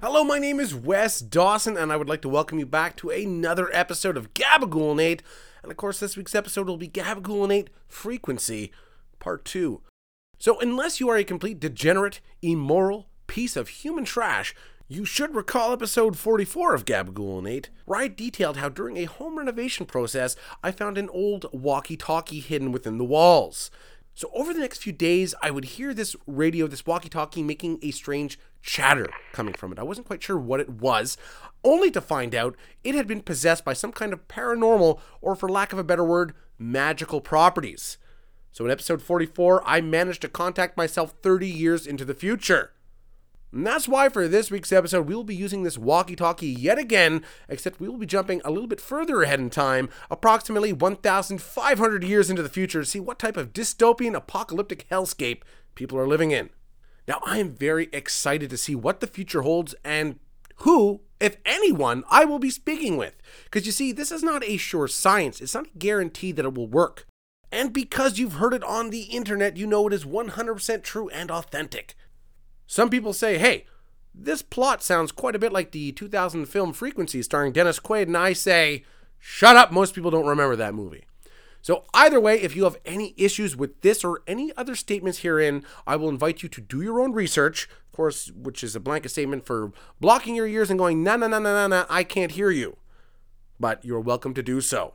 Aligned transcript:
Hello, 0.00 0.24
my 0.24 0.38
name 0.38 0.58
is 0.58 0.74
Wes 0.74 1.20
Dawson, 1.20 1.76
and 1.76 1.92
I 1.92 1.96
would 1.96 2.08
like 2.08 2.22
to 2.22 2.28
welcome 2.30 2.58
you 2.58 2.64
back 2.64 2.96
to 2.96 3.10
another 3.10 3.68
episode 3.74 4.16
of 4.16 4.32
Gabagool 4.32 4.98
And 5.62 5.70
of 5.70 5.76
course, 5.76 6.00
this 6.00 6.16
week's 6.16 6.34
episode 6.34 6.66
will 6.66 6.78
be 6.78 6.88
Gabagool 6.88 7.68
Frequency 7.88 8.72
Part 9.18 9.44
2. 9.44 9.82
So, 10.38 10.58
unless 10.60 10.98
you 10.98 11.10
are 11.10 11.16
a 11.16 11.24
complete 11.24 11.60
degenerate, 11.60 12.22
immoral 12.40 13.08
piece 13.26 13.54
of 13.54 13.68
human 13.68 14.06
trash, 14.06 14.54
you 14.88 15.04
should 15.04 15.34
recall 15.34 15.74
episode 15.74 16.16
44 16.16 16.74
of 16.74 16.86
Gabagool 16.86 17.66
where 17.84 18.00
I 18.00 18.08
detailed 18.08 18.56
how 18.56 18.70
during 18.70 18.96
a 18.96 19.04
home 19.04 19.36
renovation 19.36 19.84
process, 19.84 20.36
I 20.62 20.70
found 20.70 20.96
an 20.96 21.10
old 21.10 21.46
walkie 21.52 21.98
talkie 21.98 22.40
hidden 22.40 22.72
within 22.72 22.96
the 22.96 23.04
walls. 23.04 23.70
So, 24.14 24.30
over 24.34 24.52
the 24.52 24.60
next 24.60 24.78
few 24.78 24.92
days, 24.92 25.34
I 25.42 25.50
would 25.50 25.64
hear 25.64 25.94
this 25.94 26.14
radio, 26.26 26.66
this 26.66 26.84
walkie 26.84 27.08
talkie, 27.08 27.42
making 27.42 27.78
a 27.80 27.90
strange 27.92 28.38
chatter 28.60 29.08
coming 29.32 29.54
from 29.54 29.72
it. 29.72 29.78
I 29.78 29.84
wasn't 29.84 30.06
quite 30.06 30.22
sure 30.22 30.38
what 30.38 30.60
it 30.60 30.68
was, 30.68 31.16
only 31.64 31.90
to 31.92 32.00
find 32.00 32.34
out 32.34 32.54
it 32.84 32.94
had 32.94 33.06
been 33.06 33.22
possessed 33.22 33.64
by 33.64 33.72
some 33.72 33.90
kind 33.90 34.12
of 34.12 34.28
paranormal, 34.28 35.00
or 35.22 35.34
for 35.34 35.48
lack 35.48 35.72
of 35.72 35.78
a 35.78 35.84
better 35.84 36.04
word, 36.04 36.34
magical 36.58 37.22
properties. 37.22 37.96
So, 38.50 38.66
in 38.66 38.70
episode 38.70 39.00
44, 39.00 39.62
I 39.66 39.80
managed 39.80 40.20
to 40.22 40.28
contact 40.28 40.76
myself 40.76 41.14
30 41.22 41.48
years 41.48 41.86
into 41.86 42.04
the 42.04 42.14
future. 42.14 42.72
And 43.52 43.66
that's 43.66 43.86
why 43.86 44.08
for 44.08 44.26
this 44.28 44.50
week's 44.50 44.72
episode, 44.72 45.06
we 45.06 45.14
will 45.14 45.24
be 45.24 45.34
using 45.34 45.62
this 45.62 45.76
walkie 45.76 46.16
talkie 46.16 46.48
yet 46.48 46.78
again, 46.78 47.22
except 47.50 47.80
we 47.80 47.88
will 47.88 47.98
be 47.98 48.06
jumping 48.06 48.40
a 48.44 48.50
little 48.50 48.66
bit 48.66 48.80
further 48.80 49.22
ahead 49.22 49.40
in 49.40 49.50
time, 49.50 49.90
approximately 50.10 50.72
1,500 50.72 52.04
years 52.04 52.30
into 52.30 52.42
the 52.42 52.48
future, 52.48 52.80
to 52.80 52.86
see 52.86 53.00
what 53.00 53.18
type 53.18 53.36
of 53.36 53.52
dystopian 53.52 54.14
apocalyptic 54.14 54.88
hellscape 54.90 55.42
people 55.74 55.98
are 55.98 56.08
living 56.08 56.30
in. 56.30 56.48
Now, 57.06 57.20
I 57.26 57.38
am 57.38 57.54
very 57.54 57.90
excited 57.92 58.48
to 58.50 58.56
see 58.56 58.74
what 58.74 59.00
the 59.00 59.06
future 59.06 59.42
holds 59.42 59.74
and 59.84 60.18
who, 60.56 61.02
if 61.20 61.36
anyone, 61.44 62.04
I 62.10 62.24
will 62.24 62.38
be 62.38 62.50
speaking 62.50 62.96
with. 62.96 63.16
Because 63.44 63.66
you 63.66 63.72
see, 63.72 63.92
this 63.92 64.12
is 64.12 64.22
not 64.22 64.44
a 64.44 64.56
sure 64.56 64.88
science, 64.88 65.40
it's 65.40 65.54
not 65.54 65.66
a 65.66 65.78
guarantee 65.78 66.32
that 66.32 66.44
it 66.46 66.54
will 66.54 66.68
work. 66.68 67.06
And 67.50 67.72
because 67.72 68.18
you've 68.18 68.34
heard 68.34 68.54
it 68.54 68.64
on 68.64 68.88
the 68.88 69.02
internet, 69.02 69.58
you 69.58 69.66
know 69.66 69.86
it 69.86 69.92
is 69.92 70.06
100% 70.06 70.82
true 70.82 71.10
and 71.10 71.30
authentic. 71.30 71.94
Some 72.72 72.88
people 72.88 73.12
say, 73.12 73.36
hey, 73.36 73.66
this 74.14 74.40
plot 74.40 74.82
sounds 74.82 75.12
quite 75.12 75.36
a 75.36 75.38
bit 75.38 75.52
like 75.52 75.72
the 75.72 75.92
2000 75.92 76.46
film 76.46 76.72
Frequency 76.72 77.20
starring 77.20 77.52
Dennis 77.52 77.78
Quaid, 77.78 78.04
and 78.04 78.16
I 78.16 78.32
say, 78.32 78.82
shut 79.18 79.56
up, 79.56 79.72
most 79.72 79.94
people 79.94 80.10
don't 80.10 80.24
remember 80.24 80.56
that 80.56 80.72
movie. 80.72 81.04
So, 81.60 81.84
either 81.92 82.18
way, 82.18 82.40
if 82.40 82.56
you 82.56 82.64
have 82.64 82.78
any 82.86 83.12
issues 83.18 83.54
with 83.54 83.78
this 83.82 84.02
or 84.02 84.22
any 84.26 84.56
other 84.56 84.74
statements 84.74 85.18
herein, 85.18 85.64
I 85.86 85.96
will 85.96 86.08
invite 86.08 86.42
you 86.42 86.48
to 86.48 86.62
do 86.62 86.80
your 86.80 86.98
own 86.98 87.12
research, 87.12 87.68
of 87.88 87.92
course, 87.92 88.30
which 88.30 88.64
is 88.64 88.74
a 88.74 88.80
blanket 88.80 89.10
statement 89.10 89.44
for 89.44 89.72
blocking 90.00 90.34
your 90.34 90.48
ears 90.48 90.70
and 90.70 90.78
going, 90.78 91.02
na 91.02 91.16
na 91.16 91.26
na 91.26 91.40
na 91.40 91.52
na 91.52 91.66
na, 91.66 91.84
I 91.90 92.04
can't 92.04 92.32
hear 92.32 92.50
you. 92.50 92.78
But 93.60 93.84
you're 93.84 94.00
welcome 94.00 94.32
to 94.32 94.42
do 94.42 94.62
so. 94.62 94.94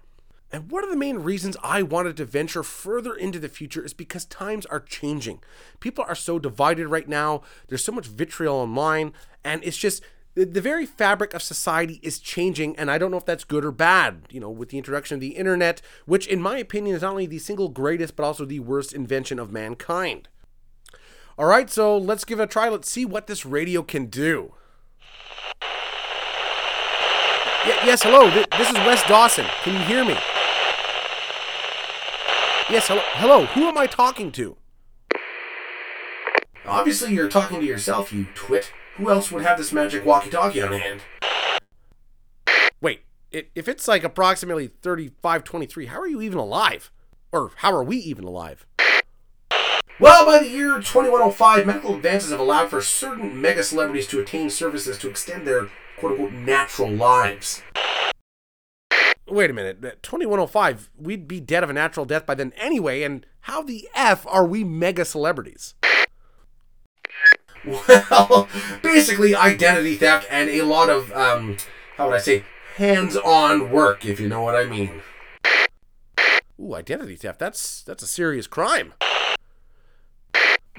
And 0.52 0.72
one 0.72 0.84
of 0.84 0.90
the 0.90 0.96
main 0.96 1.20
reasons 1.20 1.58
I 1.62 1.82
wanted 1.82 2.16
to 2.18 2.26
venture 2.26 2.64
further 2.64 3.14
into 3.14 3.40
the 3.40 3.50
future 3.50 3.84
is 3.84 3.94
because 3.94 4.24
times 4.26 4.66
are 4.68 4.80
changing. 4.80 5.40
People 5.80 6.06
are 6.08 6.16
so 6.16 6.40
divided 6.40 6.88
right 6.88 7.08
now. 7.08 7.42
There's 7.68 7.84
so 7.84 7.92
much 7.92 8.08
vitriol 8.08 8.56
online, 8.56 9.12
and 9.44 9.62
it's 9.64 9.78
just 9.78 10.02
the, 10.36 10.62
very 10.62 10.86
fabric 10.86 11.34
of 11.34 11.42
society 11.42 12.00
is 12.04 12.20
changing, 12.20 12.78
and 12.78 12.92
I 12.92 12.98
don't 12.98 13.12
know 13.12 13.18
if 13.18 13.26
that's 13.26 13.44
good 13.44 13.66
or 13.66 13.72
bad. 13.72 14.22
You 14.30 14.40
know, 14.40 14.50
with 14.50 14.70
the 14.70 14.78
introduction 14.78 15.16
of 15.16 15.22
the 15.22 15.36
internet, 15.36 15.82
which, 16.06 16.28
in 16.28 16.42
my 16.42 16.60
opinion, 16.60 16.96
is 16.96 17.02
not 17.02 17.12
only 17.12 17.26
the 17.26 17.40
single 17.40 17.70
greatest, 17.70 18.16
but 18.16 18.24
also 18.24 18.46
the 18.46 18.60
worst 18.60 18.94
invention 18.94 19.40
of 19.40 19.52
mankind. 19.52 20.30
All 21.38 21.48
right, 21.48 21.70
so 21.70 21.98
let's 21.98 22.24
give 22.24 22.40
it 22.40 22.44
a 22.44 22.48
try. 22.48 22.70
Let's 22.70 22.90
see 22.90 23.04
what 23.04 23.28
this 23.28 23.46
radio 23.46 23.82
can 23.84 24.06
do. 24.06 24.54
Y- 27.66 27.80
yes, 27.84 28.04
hello. 28.04 28.30
Th- 28.30 28.48
this 28.58 28.70
is 28.70 28.76
Wes 28.76 29.04
Dawson. 29.08 29.46
Can 29.64 29.74
you 29.74 29.82
hear 29.82 30.06
me? 30.06 30.18
Yes, 32.70 32.90
hello. 32.90 33.02
Hello, 33.14 33.46
who 33.46 33.70
am 33.70 33.78
I 33.78 33.88
talking 33.88 34.30
to? 34.34 34.58
Obviously, 36.66 37.14
you're 37.14 37.30
talking 37.30 37.62
to 37.62 37.66
yourself, 37.66 38.12
you 38.12 38.28
twit. 38.36 38.74
Who 38.96 39.10
else 39.10 39.32
would 39.32 39.44
have 39.44 39.58
this 39.58 39.72
magic 39.72 40.06
walkie 40.06 40.30
talkie 40.30 40.62
on 40.62 40.74
hand? 40.74 41.02
Wait, 42.82 43.04
it, 43.32 43.52
if 43.56 43.70
it's 43.70 43.88
like 43.88 44.04
approximately 44.04 44.68
3523, 44.82 45.86
how 45.86 46.02
are 46.02 46.08
you 46.08 46.22
even 46.22 46.38
alive? 46.38 46.92
Or 47.32 47.52
how 47.56 47.72
are 47.72 47.86
we 47.86 47.96
even 48.00 48.26
alive? 48.26 48.66
Well, 49.98 50.26
by 50.26 50.40
the 50.40 50.50
year 50.50 50.74
2105, 50.82 51.66
medical 51.66 51.96
advances 51.96 52.32
have 52.32 52.42
allowed 52.42 52.70
for 52.70 52.82
certain 52.82 53.40
mega 53.40 53.64
celebrities 53.64 54.08
to 54.08 54.20
attain 54.20 54.50
services 54.50 54.98
to 54.98 55.10
extend 55.10 55.48
their 55.48 55.70
quote 55.98 56.20
unquote 56.20 56.34
natural 56.34 56.92
lives. 56.92 57.64
Wait 59.38 59.52
a 59.52 59.54
minute. 59.54 60.02
2105, 60.02 60.90
we'd 60.98 61.28
be 61.28 61.40
dead 61.40 61.64
of 61.64 61.70
a 61.70 61.74
natural 61.74 62.08
death 62.08 62.26
by 62.26 62.34
then 62.34 62.52
anyway, 62.58 63.04
and 63.04 63.24
how 63.42 63.62
the 63.62 63.88
F 63.94 64.26
are 64.26 64.44
we 64.44 64.64
mega 64.64 65.06
celebrities? 65.06 65.76
Well, 67.64 68.48
basically, 68.82 69.36
identity 69.36 69.96
theft 69.96 70.26
and 70.32 70.50
a 70.50 70.64
lot 70.64 70.90
of, 70.90 71.12
um, 71.12 71.58
how 71.98 72.08
would 72.08 72.16
I 72.16 72.20
say, 72.20 72.46
hands 72.78 73.16
on 73.16 73.70
work, 73.70 74.06
if 74.06 74.20
you 74.20 74.28
know 74.28 74.42
what 74.42 74.56
I 74.56 74.66
mean. 74.66 75.04
Ooh, 76.60 76.74
identity 76.74 77.16
theft. 77.16 77.38
That's 77.38 77.84
that's 77.84 78.02
a 78.02 78.08
serious 78.08 78.48
crime. 78.48 78.94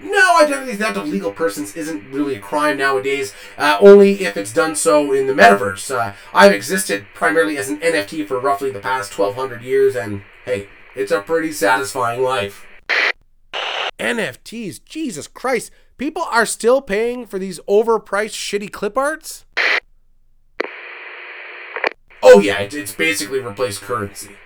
No, 0.03 0.38
identity 0.41 0.76
theft 0.76 0.97
of 0.97 1.09
legal 1.09 1.32
persons 1.32 1.75
isn't 1.75 2.10
really 2.12 2.36
a 2.36 2.41
crime 2.41 2.78
nowadays, 2.78 3.34
uh, 3.56 3.78
only 3.81 4.22
if 4.25 4.36
it's 4.36 4.53
done 4.53 4.76
so 4.76 5.12
in 5.12 5.26
the 5.26 5.32
metaverse. 5.32 5.92
Uh, 5.92 6.14
I've 6.32 6.53
existed 6.53 7.06
primarily 7.14 7.59
as 7.59 7.69
an 7.69 7.81
NFT 7.81 8.26
for 8.26 8.38
roughly 8.38 8.70
the 8.70 8.78
past 8.78 9.16
1200 9.16 9.62
years, 9.62 9.97
and 9.97 10.22
hey, 10.44 10.69
it's 10.94 11.10
a 11.10 11.20
pretty 11.20 11.50
satisfying 11.50 12.22
life. 12.22 12.64
NFTs, 13.98 14.84
Jesus 14.84 15.26
Christ. 15.26 15.72
People 15.97 16.22
are 16.22 16.47
still 16.47 16.81
paying 16.81 17.26
for 17.26 17.41
these 17.41 17.58
overpriced 17.69 18.37
shitty 18.37 18.70
clip 18.70 18.97
arts? 18.97 19.44
Oh, 22.22 22.38
yeah, 22.38 22.60
it's 22.60 22.94
basically 22.94 23.41
replaced 23.41 23.81
currency. 23.81 24.37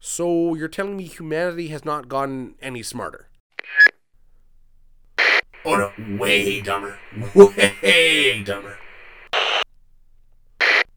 So 0.00 0.54
you're 0.54 0.68
telling 0.68 0.96
me 0.96 1.04
humanity 1.04 1.68
has 1.68 1.84
not 1.84 2.08
gotten 2.08 2.54
any 2.60 2.82
smarter? 2.82 3.29
Way 6.18 6.60
dumber. 6.60 6.98
Way 7.34 8.42
dumber. 8.42 8.78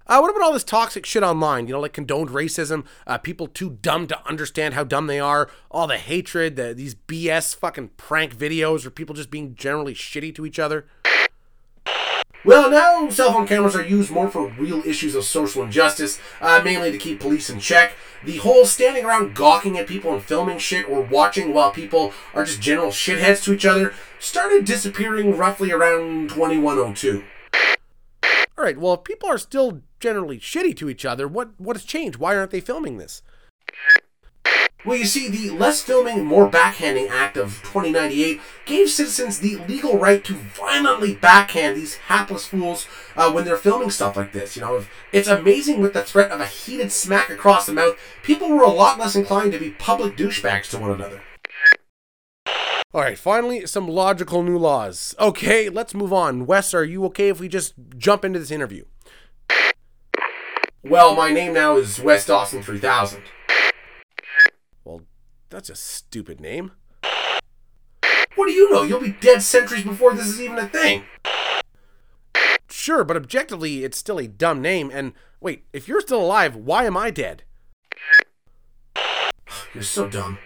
Uh, 0.06 0.20
what 0.20 0.30
about 0.30 0.44
all 0.44 0.54
this 0.54 0.64
toxic 0.64 1.06
shit 1.06 1.24
online? 1.24 1.68
You 1.68 1.74
know, 1.74 1.80
like 1.80 1.94
condoned 1.94 2.30
racism, 2.30 2.86
uh, 3.08 3.18
people 3.18 3.48
too 3.48 3.78
dumb 3.82 4.06
to 4.08 4.28
understand 4.28 4.74
how 4.74 4.84
dumb 4.84 5.08
they 5.08 5.20
are, 5.20 5.50
all 5.72 5.88
the 5.88 5.98
hatred, 5.98 6.56
the, 6.56 6.74
these 6.74 6.94
BS 6.94 7.56
fucking 7.56 7.92
prank 7.96 8.36
videos, 8.36 8.86
or 8.86 8.90
people 8.90 9.16
just 9.16 9.32
being 9.32 9.56
generally 9.56 9.94
shitty 9.94 10.36
to 10.36 10.46
each 10.46 10.60
other. 10.60 10.86
Well, 12.46 12.70
now 12.70 13.10
cell 13.10 13.32
phone 13.32 13.48
cameras 13.48 13.74
are 13.74 13.86
used 13.86 14.12
more 14.12 14.30
for 14.30 14.48
real 14.48 14.86
issues 14.86 15.16
of 15.16 15.24
social 15.24 15.64
injustice, 15.64 16.20
uh, 16.42 16.62
mainly 16.62 16.92
to 16.92 16.98
keep 16.98 17.22
police 17.22 17.50
in 17.50 17.62
check. 17.62 17.94
The 18.26 18.38
whole 18.38 18.66
standing 18.66 19.06
around 19.06 19.34
gawking 19.34 19.78
at 19.78 19.88
people 19.88 20.14
and 20.14 20.22
filming 20.22 20.58
shit 20.58 20.90
or 20.90 21.02
watching 21.02 21.54
while 21.54 21.72
people 21.72 22.12
are 22.34 22.44
just 22.44 22.62
general 22.62 22.90
shitheads 22.90 23.44
to 23.44 23.54
each 23.54 23.66
other 23.66 23.94
started 24.20 24.66
disappearing 24.66 25.38
roughly 25.38 25.72
around 25.72 26.30
2102. 26.30 27.24
All 28.58 28.66
right, 28.66 28.78
well, 28.78 28.96
if 28.96 29.06
people 29.06 29.30
are 29.30 29.38
still 29.38 29.82
generally 30.02 30.38
shitty 30.38 30.76
to 30.78 30.90
each 30.90 31.06
other, 31.06 31.30
what 31.30 31.52
what 31.58 31.78
has 31.78 31.86
changed? 31.86 32.18
Why 32.18 32.36
aren't 32.36 32.52
they 32.52 32.60
filming 32.60 32.98
this? 32.98 33.22
Well, 34.86 34.98
you 34.98 35.06
see, 35.06 35.30
the 35.30 35.50
Less 35.50 35.82
Filming, 35.82 36.26
More 36.26 36.50
Backhanding 36.50 37.10
Act 37.10 37.38
of 37.38 37.62
2098 37.64 38.42
gave 38.66 38.90
citizens 38.90 39.40
the 39.40 39.56
legal 39.66 39.98
right 39.98 40.22
to 40.26 40.34
violently 40.34 41.16
backhand 41.16 41.78
these 41.78 41.96
hapless 41.96 42.46
fools 42.46 42.86
uh, 43.16 43.32
when 43.32 43.46
they're 43.46 43.56
filming 43.56 43.90
stuff 43.90 44.18
like 44.18 44.34
this. 44.34 44.58
You 44.58 44.62
know, 44.62 44.86
it's 45.14 45.30
amazing 45.30 45.80
with 45.80 45.94
the 45.94 46.04
threat 46.04 46.32
of 46.32 46.42
a 46.42 46.46
heated 46.46 46.92
smack 46.92 47.30
across 47.30 47.66
the 47.66 47.72
mouth, 47.72 47.98
people 48.24 48.50
were 48.50 48.64
a 48.64 48.70
lot 48.70 49.00
less 49.00 49.16
inclined 49.16 49.54
to 49.54 49.60
be 49.60 49.70
public 49.70 50.18
douchebags 50.18 50.70
to 50.72 50.80
one 50.80 50.92
another. 50.92 51.22
All 52.94 53.02
right, 53.02 53.18
finally, 53.18 53.66
some 53.66 53.88
logical 53.88 54.44
new 54.44 54.58
laws. 54.58 55.16
Okay, 55.18 55.70
let's 55.70 55.94
move 55.94 56.12
on. 56.12 56.46
Wes, 56.46 56.74
are 56.74 56.84
you 56.84 57.06
okay 57.06 57.30
if 57.30 57.40
we 57.40 57.48
just 57.48 57.74
jump 57.98 58.26
into 58.26 58.38
this 58.38 58.52
interview? 58.52 58.84
Well, 60.84 61.16
my 61.16 61.32
name 61.32 61.54
now 61.54 61.78
is 61.78 62.02
Wes 62.02 62.26
Dawson 62.26 62.62
3000. 62.62 63.24
That's 65.54 65.70
a 65.70 65.76
stupid 65.76 66.42
name. 66.42 66.72
What 68.34 68.48
do 68.48 68.52
you 68.52 68.74
know? 68.74 68.82
You'll 68.82 69.00
be 69.00 69.16
dead 69.22 69.44
centuries 69.44 69.84
before 69.84 70.16
this 70.16 70.26
is 70.26 70.42
even 70.42 70.58
a 70.58 70.68
thing. 70.68 71.04
Sure, 72.72 73.04
but 73.04 73.16
objectively, 73.16 73.84
it's 73.84 74.00
still 74.00 74.18
a 74.18 74.28
dumb 74.28 74.64
name. 74.64 74.90
And 74.92 75.14
wait, 75.40 75.66
if 75.72 75.88
you're 75.88 76.02
still 76.02 76.24
alive, 76.24 76.56
why 76.56 76.86
am 76.86 76.98
I 76.98 77.12
dead? 77.12 77.44
You're 79.76 79.84
so 79.84 80.10
dumb. 80.10 80.40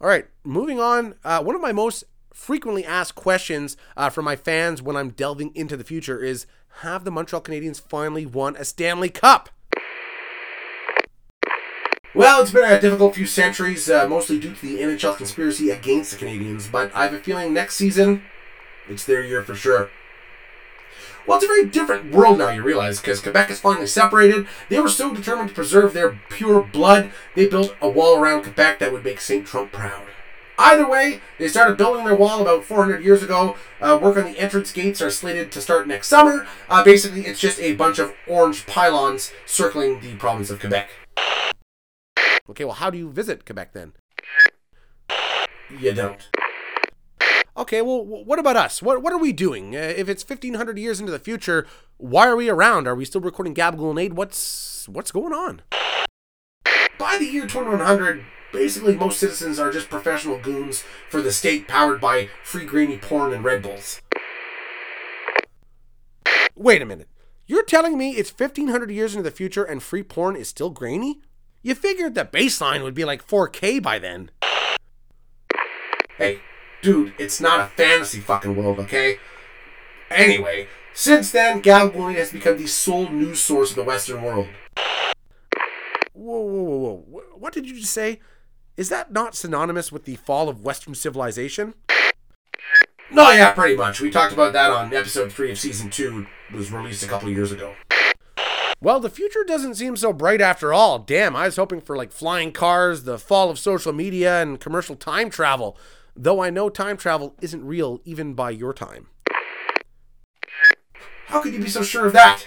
All 0.00 0.08
right, 0.08 0.24
moving 0.42 0.80
on. 0.80 1.14
Uh, 1.22 1.42
one 1.42 1.54
of 1.54 1.60
my 1.60 1.72
most 1.72 2.04
frequently 2.32 2.82
asked 2.82 3.14
questions 3.14 3.76
uh, 3.94 4.08
from 4.08 4.24
my 4.24 4.36
fans 4.36 4.80
when 4.80 4.96
I'm 4.96 5.10
delving 5.10 5.54
into 5.54 5.76
the 5.76 5.84
future 5.84 6.18
is 6.18 6.46
Have 6.80 7.04
the 7.04 7.10
Montreal 7.10 7.42
Canadiens 7.42 7.78
finally 7.78 8.24
won 8.24 8.56
a 8.56 8.64
Stanley 8.64 9.10
Cup? 9.10 9.50
Well, 12.16 12.40
it's 12.40 12.52
been 12.52 12.70
a 12.70 12.80
difficult 12.80 13.16
few 13.16 13.26
centuries, 13.26 13.90
uh, 13.90 14.06
mostly 14.06 14.38
due 14.38 14.54
to 14.54 14.60
the 14.62 14.78
NHL 14.78 15.16
conspiracy 15.16 15.70
against 15.70 16.12
the 16.12 16.24
Canadiens, 16.24 16.70
but 16.70 16.94
I 16.94 17.06
have 17.06 17.12
a 17.12 17.18
feeling 17.18 17.52
next 17.52 17.74
season, 17.74 18.22
it's 18.88 19.04
their 19.04 19.24
year 19.24 19.42
for 19.42 19.56
sure. 19.56 19.90
Well, 21.26 21.38
it's 21.38 21.44
a 21.44 21.48
very 21.48 21.66
different 21.66 22.12
world 22.12 22.38
now, 22.38 22.50
you 22.50 22.62
realize, 22.62 23.00
because 23.00 23.20
Quebec 23.20 23.50
is 23.50 23.58
finally 23.58 23.88
separated. 23.88 24.46
They 24.68 24.78
were 24.78 24.88
so 24.88 25.12
determined 25.12 25.48
to 25.48 25.54
preserve 25.56 25.92
their 25.92 26.16
pure 26.28 26.62
blood, 26.62 27.10
they 27.34 27.48
built 27.48 27.74
a 27.80 27.88
wall 27.88 28.16
around 28.16 28.44
Quebec 28.44 28.78
that 28.78 28.92
would 28.92 29.04
make 29.04 29.20
St. 29.20 29.44
Trump 29.44 29.72
proud. 29.72 30.04
Either 30.56 30.88
way, 30.88 31.20
they 31.40 31.48
started 31.48 31.76
building 31.76 32.04
their 32.04 32.14
wall 32.14 32.40
about 32.40 32.62
400 32.62 33.02
years 33.02 33.24
ago. 33.24 33.56
Uh, 33.80 33.98
work 34.00 34.16
on 34.16 34.22
the 34.22 34.38
entrance 34.38 34.70
gates 34.70 35.02
are 35.02 35.10
slated 35.10 35.50
to 35.50 35.60
start 35.60 35.88
next 35.88 36.06
summer. 36.06 36.46
Uh, 36.68 36.84
basically, 36.84 37.26
it's 37.26 37.40
just 37.40 37.58
a 37.58 37.74
bunch 37.74 37.98
of 37.98 38.14
orange 38.28 38.64
pylons 38.66 39.32
circling 39.46 39.98
the 39.98 40.14
province 40.14 40.48
of 40.50 40.60
Quebec. 40.60 40.90
Okay, 42.48 42.64
well, 42.64 42.74
how 42.74 42.90
do 42.90 42.98
you 42.98 43.10
visit 43.10 43.46
Quebec 43.46 43.72
then? 43.72 43.94
You 45.70 45.94
don't. 45.94 46.28
Okay, 47.56 47.80
well, 47.80 48.04
what 48.04 48.38
about 48.38 48.56
us? 48.56 48.82
What 48.82 49.02
what 49.02 49.12
are 49.14 49.18
we 49.18 49.32
doing? 49.32 49.74
Uh, 49.74 49.78
if 49.78 50.08
it's 50.08 50.28
1500 50.28 50.76
years 50.76 51.00
into 51.00 51.10
the 51.10 51.18
future, 51.18 51.66
why 51.96 52.26
are 52.26 52.36
we 52.36 52.50
around? 52.50 52.86
Are 52.86 52.94
we 52.94 53.06
still 53.06 53.22
recording 53.22 53.54
Gabagool? 53.54 54.12
What's 54.12 54.86
what's 54.88 55.10
going 55.10 55.32
on? 55.32 55.62
By 56.98 57.16
the 57.18 57.24
year 57.24 57.46
2100, 57.46 58.24
basically 58.52 58.94
most 58.94 59.18
citizens 59.18 59.58
are 59.58 59.72
just 59.72 59.88
professional 59.88 60.38
goons 60.38 60.84
for 61.08 61.22
the 61.22 61.32
state 61.32 61.66
powered 61.66 62.00
by 62.00 62.28
free 62.42 62.66
grainy 62.66 62.98
porn 62.98 63.32
and 63.32 63.42
Red 63.42 63.62
Bulls. 63.62 64.02
Wait 66.54 66.82
a 66.82 66.84
minute. 66.84 67.08
You're 67.46 67.64
telling 67.64 67.96
me 67.96 68.12
it's 68.12 68.30
1500 68.30 68.90
years 68.90 69.14
into 69.14 69.22
the 69.22 69.34
future 69.34 69.64
and 69.64 69.82
free 69.82 70.02
porn 70.02 70.36
is 70.36 70.48
still 70.48 70.70
grainy? 70.70 71.20
You 71.66 71.74
figured 71.74 72.14
the 72.14 72.26
baseline 72.26 72.82
would 72.82 72.92
be 72.92 73.06
like 73.06 73.26
4K 73.26 73.82
by 73.82 73.98
then. 73.98 74.30
Hey, 76.18 76.40
dude, 76.82 77.14
it's 77.18 77.40
not 77.40 77.58
a 77.58 77.68
fantasy 77.68 78.20
fucking 78.20 78.54
world, 78.54 78.78
okay? 78.80 79.18
Anyway, 80.10 80.68
since 80.92 81.32
then, 81.32 81.62
Gabagool 81.62 82.14
has 82.16 82.30
become 82.30 82.58
the 82.58 82.66
sole 82.66 83.08
news 83.08 83.40
source 83.40 83.70
of 83.70 83.76
the 83.76 83.82
Western 83.82 84.20
world. 84.20 84.48
Whoa, 86.12 86.42
whoa, 86.42 86.62
whoa, 86.62 87.04
whoa. 87.08 87.22
What 87.34 87.54
did 87.54 87.66
you 87.66 87.76
just 87.76 87.94
say? 87.94 88.20
Is 88.76 88.90
that 88.90 89.10
not 89.10 89.34
synonymous 89.34 89.90
with 89.90 90.04
the 90.04 90.16
fall 90.16 90.50
of 90.50 90.62
Western 90.62 90.94
civilization? 90.94 91.72
No, 93.10 93.30
yeah, 93.30 93.52
pretty 93.52 93.76
much. 93.76 94.02
We 94.02 94.10
talked 94.10 94.34
about 94.34 94.52
that 94.52 94.70
on 94.70 94.92
episode 94.92 95.32
3 95.32 95.52
of 95.52 95.58
season 95.58 95.88
2, 95.88 96.26
it 96.50 96.56
was 96.56 96.70
released 96.70 97.02
a 97.02 97.08
couple 97.08 97.30
years 97.30 97.52
ago. 97.52 97.74
Well, 98.84 99.00
the 99.00 99.08
future 99.08 99.44
doesn't 99.44 99.76
seem 99.76 99.96
so 99.96 100.12
bright 100.12 100.42
after 100.42 100.74
all. 100.74 100.98
Damn, 100.98 101.34
I 101.34 101.46
was 101.46 101.56
hoping 101.56 101.80
for 101.80 101.96
like 101.96 102.12
flying 102.12 102.52
cars, 102.52 103.04
the 103.04 103.18
fall 103.18 103.48
of 103.48 103.58
social 103.58 103.94
media, 103.94 104.42
and 104.42 104.60
commercial 104.60 104.94
time 104.94 105.30
travel. 105.30 105.78
Though 106.14 106.42
I 106.42 106.50
know 106.50 106.68
time 106.68 106.98
travel 106.98 107.34
isn't 107.40 107.64
real 107.64 108.02
even 108.04 108.34
by 108.34 108.50
your 108.50 108.74
time. 108.74 109.06
How 111.28 111.40
could 111.40 111.54
you 111.54 111.60
be 111.60 111.70
so 111.70 111.82
sure 111.82 112.04
of 112.04 112.12
that? 112.12 112.46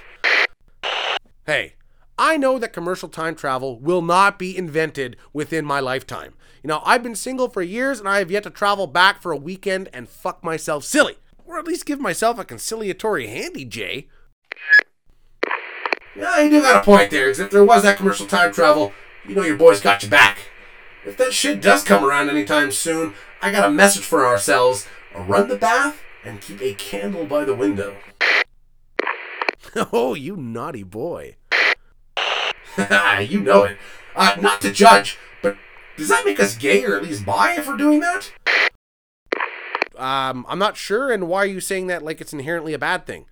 Hey, 1.47 1.73
I 2.19 2.37
know 2.37 2.59
that 2.59 2.71
commercial 2.71 3.09
time 3.09 3.33
travel 3.33 3.79
will 3.79 4.03
not 4.03 4.37
be 4.37 4.55
invented 4.55 5.17
within 5.33 5.65
my 5.65 5.79
lifetime. 5.79 6.35
You 6.61 6.67
know, 6.67 6.83
I've 6.85 7.01
been 7.01 7.15
single 7.15 7.49
for 7.49 7.63
years 7.63 7.99
and 7.99 8.07
I 8.07 8.19
have 8.19 8.29
yet 8.29 8.43
to 8.43 8.51
travel 8.51 8.85
back 8.85 9.23
for 9.23 9.31
a 9.31 9.37
weekend 9.37 9.89
and 9.91 10.07
fuck 10.07 10.43
myself 10.43 10.83
silly. 10.83 11.15
Or 11.43 11.57
at 11.57 11.65
least 11.65 11.87
give 11.87 11.99
myself 11.99 12.37
a 12.37 12.45
conciliatory 12.45 13.25
handy, 13.25 13.65
Jay. 13.65 14.07
Yeah, 16.17 16.41
you 16.41 16.49
do 16.49 16.61
got 16.61 16.81
a 16.81 16.83
point 16.83 17.11
there, 17.11 17.25
because 17.25 17.39
if 17.39 17.51
there 17.51 17.63
was 17.63 17.83
that 17.83 17.97
commercial 17.97 18.25
time 18.25 18.51
travel, 18.51 18.91
you 19.27 19.35
know 19.35 19.43
your 19.43 19.55
boys 19.55 19.79
got 19.79 20.01
you 20.01 20.09
back. 20.09 20.49
If 21.05 21.15
that 21.17 21.31
shit 21.31 21.61
does 21.61 21.83
come 21.83 22.03
around 22.03 22.29
anytime 22.29 22.71
soon, 22.71 23.13
I 23.39 23.51
got 23.51 23.69
a 23.69 23.71
message 23.71 24.03
for 24.03 24.25
ourselves. 24.25 24.87
Run 25.15 25.47
the 25.47 25.55
bath 25.55 26.01
and 26.25 26.41
keep 26.41 26.59
a 26.61 26.73
candle 26.73 27.25
by 27.25 27.45
the 27.45 27.53
window. 27.53 27.97
oh, 29.93 30.15
you 30.15 30.35
naughty 30.35 30.83
boy. 30.83 31.35
you 33.19 33.39
know 33.39 33.63
it. 33.63 33.77
Uh, 34.15 34.35
not 34.41 34.59
to 34.61 34.71
judge, 34.71 35.19
but 35.43 35.55
does 35.97 36.09
that 36.09 36.25
make 36.25 36.39
us 36.39 36.57
gay 36.57 36.83
or 36.83 36.95
at 36.95 37.03
least 37.03 37.25
bi 37.25 37.53
if 37.53 37.67
we're 37.67 37.77
doing 37.77 37.99
that? 37.99 38.31
Um, 39.95 40.45
I'm 40.49 40.59
not 40.59 40.77
sure, 40.77 41.11
and 41.11 41.27
why 41.27 41.43
are 41.43 41.47
you 41.47 41.59
saying 41.59 41.87
that 41.87 42.03
like 42.03 42.21
it's 42.21 42.33
inherently 42.33 42.73
a 42.73 42.79
bad 42.79 43.05
thing? 43.05 43.25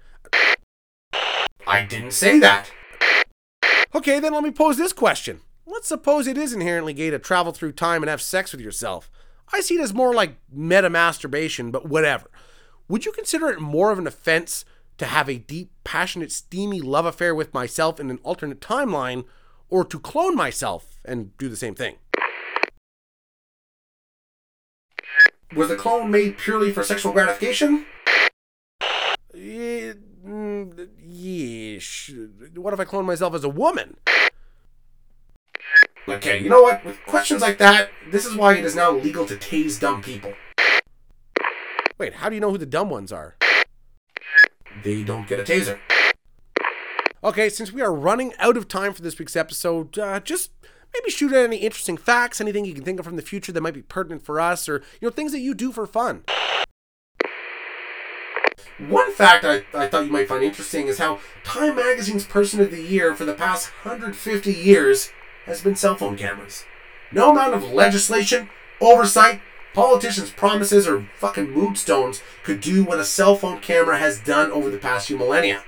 I 1.67 1.83
didn't 1.83 2.11
say 2.11 2.39
that. 2.39 2.71
Okay, 3.93 4.19
then 4.19 4.33
let 4.33 4.43
me 4.43 4.51
pose 4.51 4.77
this 4.77 4.93
question. 4.93 5.41
Let's 5.65 5.87
suppose 5.87 6.27
it 6.27 6.37
is 6.37 6.53
inherently 6.53 6.93
gay 6.93 7.09
to 7.09 7.19
travel 7.19 7.51
through 7.51 7.71
time 7.73 8.03
and 8.03 8.09
have 8.09 8.21
sex 8.21 8.51
with 8.51 8.61
yourself. 8.61 9.09
I 9.51 9.61
see 9.61 9.75
it 9.75 9.81
as 9.81 9.93
more 9.93 10.13
like 10.13 10.37
meta 10.51 10.89
masturbation, 10.89 11.71
but 11.71 11.87
whatever. 11.87 12.29
Would 12.87 13.05
you 13.05 13.11
consider 13.11 13.49
it 13.49 13.59
more 13.59 13.91
of 13.91 13.99
an 13.99 14.07
offense 14.07 14.65
to 14.97 15.05
have 15.05 15.27
a 15.27 15.37
deep, 15.37 15.71
passionate, 15.83 16.31
steamy 16.31 16.81
love 16.81 17.05
affair 17.05 17.33
with 17.33 17.53
myself 17.53 17.99
in 17.99 18.09
an 18.09 18.19
alternate 18.23 18.61
timeline, 18.61 19.25
or 19.69 19.83
to 19.83 19.99
clone 19.99 20.35
myself 20.35 20.99
and 21.03 21.35
do 21.37 21.49
the 21.49 21.55
same 21.55 21.75
thing? 21.75 21.95
Was 25.55 25.69
the 25.69 25.75
clone 25.75 26.11
made 26.11 26.37
purely 26.37 26.71
for 26.71 26.83
sexual 26.83 27.11
gratification? 27.11 27.85
Yeah, 29.33 29.93
mm, 30.25 30.89
What 32.55 32.73
if 32.73 32.79
I 32.79 32.85
clone 32.85 33.05
myself 33.05 33.33
as 33.33 33.43
a 33.43 33.49
woman? 33.49 33.97
Okay, 36.07 36.39
you 36.39 36.49
know 36.49 36.61
what? 36.61 36.85
With 36.85 37.03
questions 37.05 37.41
like 37.41 37.57
that, 37.57 37.89
this 38.11 38.25
is 38.25 38.35
why 38.35 38.55
it 38.55 38.65
is 38.65 38.75
now 38.75 38.91
legal 38.91 39.25
to 39.25 39.35
tase 39.35 39.79
dumb 39.79 40.01
people. 40.01 40.33
Wait, 41.97 42.15
how 42.15 42.29
do 42.29 42.35
you 42.35 42.41
know 42.41 42.51
who 42.51 42.57
the 42.57 42.65
dumb 42.65 42.89
ones 42.89 43.11
are? 43.11 43.35
They 44.83 45.03
don't 45.03 45.27
get 45.27 45.39
a 45.39 45.43
taser. 45.43 45.79
Okay, 47.23 47.49
since 47.49 47.71
we 47.71 47.81
are 47.81 47.93
running 47.93 48.33
out 48.37 48.55
of 48.55 48.67
time 48.67 48.93
for 48.93 49.01
this 49.01 49.17
week's 49.17 49.35
episode, 49.35 49.97
uh, 49.97 50.19
just 50.19 50.51
maybe 50.93 51.09
shoot 51.09 51.33
at 51.33 51.43
any 51.43 51.57
interesting 51.57 51.97
facts, 51.97 52.39
anything 52.39 52.65
you 52.65 52.75
can 52.75 52.83
think 52.83 52.99
of 52.99 53.05
from 53.05 53.15
the 53.15 53.23
future 53.23 53.51
that 53.51 53.61
might 53.61 53.73
be 53.73 53.81
pertinent 53.81 54.23
for 54.23 54.39
us, 54.39 54.69
or 54.69 54.83
you 55.01 55.07
know 55.07 55.09
things 55.09 55.31
that 55.31 55.39
you 55.39 55.55
do 55.55 55.71
for 55.71 55.87
fun. 55.87 56.23
One 58.77 59.13
fact 59.13 59.45
I, 59.45 59.63
I 59.73 59.87
thought 59.87 60.05
you 60.05 60.11
might 60.11 60.27
find 60.27 60.43
interesting 60.43 60.87
is 60.87 60.97
how 60.97 61.19
Time 61.45 61.77
Magazine's 61.77 62.25
Person 62.25 62.59
of 62.59 62.71
the 62.71 62.81
Year 62.81 63.15
for 63.15 63.23
the 63.23 63.33
past 63.33 63.69
150 63.83 64.51
years 64.51 65.11
has 65.45 65.61
been 65.61 65.77
cell 65.77 65.95
phone 65.95 66.17
cameras. 66.17 66.65
No 67.11 67.31
amount 67.31 67.53
of 67.53 67.71
legislation, 67.71 68.49
oversight, 68.81 69.39
politicians' 69.73 70.31
promises, 70.31 70.87
or 70.87 71.07
fucking 71.17 71.51
mood 71.51 71.77
stones 71.77 72.21
could 72.43 72.59
do 72.59 72.83
what 72.83 72.99
a 72.99 73.05
cell 73.05 73.35
phone 73.35 73.61
camera 73.61 73.97
has 73.97 74.19
done 74.19 74.51
over 74.51 74.69
the 74.69 74.77
past 74.77 75.07
few 75.07 75.17
millennia. 75.17 75.63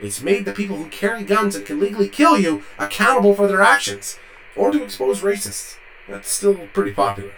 It's 0.00 0.20
made 0.20 0.44
the 0.44 0.52
people 0.52 0.76
who 0.76 0.88
carry 0.88 1.22
guns 1.22 1.54
and 1.54 1.64
can 1.64 1.78
legally 1.78 2.08
kill 2.08 2.36
you 2.36 2.64
accountable 2.78 3.34
for 3.34 3.46
their 3.46 3.62
actions, 3.62 4.18
or 4.56 4.72
to 4.72 4.82
expose 4.82 5.20
racists. 5.20 5.76
That's 6.08 6.28
still 6.28 6.66
pretty 6.72 6.92
popular. 6.92 7.32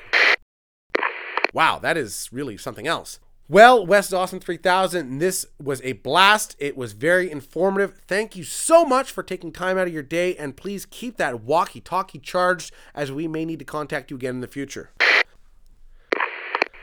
Wow, 1.52 1.78
that 1.80 1.98
is 1.98 2.30
really 2.32 2.56
something 2.56 2.86
else. 2.86 3.20
Well, 3.48 3.86
Wes 3.86 4.08
Dawson 4.08 4.40
3000, 4.40 5.18
this 5.18 5.46
was 5.62 5.80
a 5.82 5.92
blast. 5.92 6.56
It 6.58 6.76
was 6.76 6.94
very 6.94 7.30
informative. 7.30 8.00
Thank 8.08 8.34
you 8.34 8.42
so 8.42 8.84
much 8.84 9.12
for 9.12 9.22
taking 9.22 9.52
time 9.52 9.78
out 9.78 9.86
of 9.86 9.92
your 9.92 10.02
day, 10.02 10.34
and 10.34 10.56
please 10.56 10.84
keep 10.84 11.16
that 11.18 11.42
walkie 11.42 11.80
talkie 11.80 12.18
charged 12.18 12.74
as 12.92 13.12
we 13.12 13.28
may 13.28 13.44
need 13.44 13.60
to 13.60 13.64
contact 13.64 14.10
you 14.10 14.16
again 14.16 14.34
in 14.34 14.40
the 14.40 14.48
future. 14.48 14.90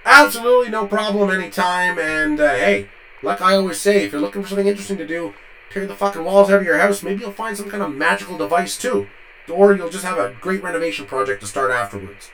Absolutely 0.06 0.70
no 0.70 0.88
problem 0.88 1.30
anytime, 1.32 2.00
and 2.00 2.40
uh, 2.40 2.54
hey, 2.56 2.90
like 3.22 3.42
I 3.42 3.56
always 3.56 3.82
say, 3.82 4.06
if 4.06 4.14
you're 4.14 4.22
looking 4.22 4.42
for 4.42 4.48
something 4.48 4.68
interesting 4.68 4.98
to 4.98 5.08
do, 5.08 5.34
tear 5.70 5.86
the 5.86 5.96
fucking 5.96 6.24
walls 6.24 6.50
out 6.50 6.60
of 6.60 6.64
your 6.64 6.78
house. 6.78 7.04
Maybe 7.04 7.22
you'll 7.22 7.34
find 7.34 7.58
some 7.58 7.70
kind 7.70 7.84
of 7.84 7.94
magical 7.94 8.38
device 8.38 8.78
too. 8.78 9.08
Or 9.50 9.76
you'll 9.76 9.90
just 9.90 10.06
have 10.06 10.18
a 10.18 10.34
great 10.40 10.64
renovation 10.64 11.06
project 11.08 11.42
to 11.42 11.48
start 11.48 11.72
afterwards. 11.72 12.32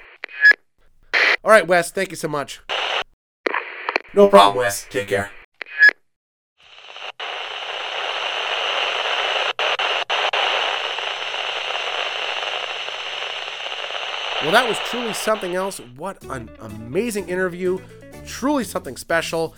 All 1.43 1.49
right, 1.49 1.65
Wes, 1.65 1.89
thank 1.89 2.11
you 2.11 2.15
so 2.15 2.27
much. 2.27 2.61
No 4.13 4.27
problem, 4.27 4.57
Wes. 4.57 4.87
Take 4.89 5.07
care. 5.07 5.31
Well, 14.41 14.51
that 14.53 14.67
was 14.67 14.77
truly 14.85 15.13
something 15.13 15.53
else. 15.55 15.79
What 15.97 16.23
an 16.23 16.49
amazing 16.59 17.27
interview. 17.27 17.77
Truly 18.25 18.63
something 18.63 18.95
special. 18.95 19.53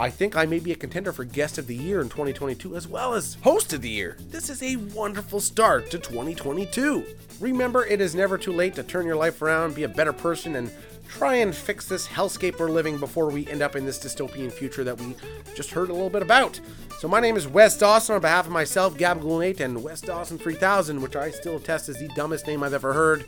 I 0.00 0.08
think 0.08 0.34
I 0.34 0.46
may 0.46 0.60
be 0.60 0.72
a 0.72 0.76
contender 0.76 1.12
for 1.12 1.24
Guest 1.24 1.58
of 1.58 1.66
the 1.66 1.76
Year 1.76 2.00
in 2.00 2.08
2022 2.08 2.74
as 2.74 2.88
well 2.88 3.12
as 3.12 3.34
Host 3.42 3.74
of 3.74 3.82
the 3.82 3.90
Year. 3.90 4.16
This 4.30 4.48
is 4.48 4.62
a 4.62 4.76
wonderful 4.76 5.40
start 5.40 5.90
to 5.90 5.98
2022. 5.98 7.04
Remember, 7.38 7.84
it 7.84 8.00
is 8.00 8.14
never 8.14 8.38
too 8.38 8.54
late 8.54 8.74
to 8.76 8.82
turn 8.82 9.04
your 9.04 9.16
life 9.16 9.42
around, 9.42 9.74
be 9.74 9.82
a 9.82 9.88
better 9.90 10.14
person, 10.14 10.56
and 10.56 10.72
try 11.06 11.34
and 11.34 11.54
fix 11.54 11.86
this 11.86 12.08
hellscape 12.08 12.58
we're 12.58 12.70
living 12.70 12.96
before 12.96 13.28
we 13.28 13.46
end 13.48 13.60
up 13.60 13.76
in 13.76 13.84
this 13.84 14.02
dystopian 14.02 14.50
future 14.50 14.84
that 14.84 14.98
we 14.98 15.14
just 15.54 15.70
heard 15.70 15.90
a 15.90 15.92
little 15.92 16.08
bit 16.08 16.22
about. 16.22 16.58
So 16.98 17.06
my 17.06 17.20
name 17.20 17.36
is 17.36 17.46
Wes 17.46 17.76
Dawson 17.76 18.14
on 18.14 18.22
behalf 18.22 18.46
of 18.46 18.52
myself, 18.52 18.96
Gab 18.96 19.22
8, 19.22 19.60
and 19.60 19.82
Wes 19.82 20.00
Dawson 20.00 20.38
3000, 20.38 21.02
which 21.02 21.14
I 21.14 21.30
still 21.30 21.56
attest 21.56 21.90
is 21.90 21.98
the 21.98 22.08
dumbest 22.16 22.46
name 22.46 22.62
I've 22.62 22.72
ever 22.72 22.94
heard. 22.94 23.26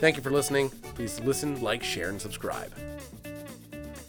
Thank 0.00 0.16
you 0.16 0.22
for 0.24 0.32
listening. 0.32 0.70
Please 0.96 1.20
listen, 1.20 1.62
like, 1.62 1.84
share, 1.84 2.08
and 2.08 2.20
subscribe. 2.20 2.72